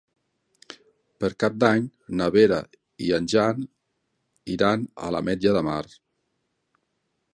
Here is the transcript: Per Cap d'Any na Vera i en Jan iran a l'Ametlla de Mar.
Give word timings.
Per 1.23 1.29
Cap 1.43 1.59
d'Any 1.63 1.83
na 2.21 2.29
Vera 2.37 2.57
i 3.09 3.13
en 3.19 3.29
Jan 3.35 3.67
iran 4.55 4.89
a 5.09 5.13
l'Ametlla 5.17 5.55
de 5.59 5.63
Mar. 5.69 5.81